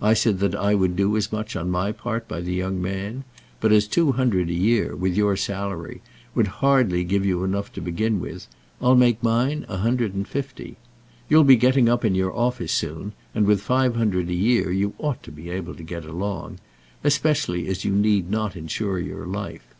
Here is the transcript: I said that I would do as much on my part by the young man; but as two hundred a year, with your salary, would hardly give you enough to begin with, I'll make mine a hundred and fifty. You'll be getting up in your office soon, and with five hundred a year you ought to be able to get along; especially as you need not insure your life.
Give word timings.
I 0.00 0.14
said 0.14 0.38
that 0.38 0.54
I 0.54 0.74
would 0.74 0.96
do 0.96 1.14
as 1.14 1.30
much 1.30 1.54
on 1.54 1.68
my 1.70 1.92
part 1.92 2.26
by 2.26 2.40
the 2.40 2.54
young 2.54 2.80
man; 2.80 3.24
but 3.60 3.70
as 3.70 3.86
two 3.86 4.12
hundred 4.12 4.48
a 4.48 4.54
year, 4.54 4.96
with 4.96 5.14
your 5.14 5.36
salary, 5.36 6.00
would 6.34 6.46
hardly 6.64 7.04
give 7.04 7.26
you 7.26 7.44
enough 7.44 7.70
to 7.74 7.82
begin 7.82 8.18
with, 8.18 8.46
I'll 8.80 8.94
make 8.96 9.22
mine 9.22 9.66
a 9.68 9.76
hundred 9.76 10.14
and 10.14 10.26
fifty. 10.26 10.78
You'll 11.28 11.44
be 11.44 11.56
getting 11.56 11.86
up 11.86 12.02
in 12.02 12.14
your 12.14 12.34
office 12.34 12.72
soon, 12.72 13.12
and 13.34 13.44
with 13.46 13.60
five 13.60 13.94
hundred 13.94 14.30
a 14.30 14.34
year 14.34 14.72
you 14.72 14.94
ought 14.98 15.22
to 15.24 15.30
be 15.30 15.50
able 15.50 15.74
to 15.74 15.82
get 15.82 16.06
along; 16.06 16.60
especially 17.04 17.66
as 17.68 17.84
you 17.84 17.92
need 17.92 18.30
not 18.30 18.56
insure 18.56 18.98
your 18.98 19.26
life. 19.26 19.74